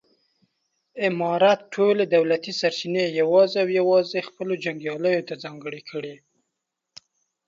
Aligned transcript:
امارت 1.07 1.59
ټولې 1.75 2.03
دولتي 2.15 2.51
سرچینې 2.59 3.05
یوازې 3.21 3.57
او 3.63 3.69
یوازې 3.79 4.27
خپلو 4.29 4.53
جنګیالیو 4.63 5.25
ته 5.27 5.33
ځانګړې 5.43 5.81
کړې. 5.89 6.15